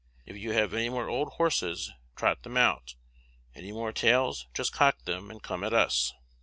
[0.25, 2.95] If you have any more old horses, trot them out;
[3.53, 6.11] any more tails, just cock them, and come at us.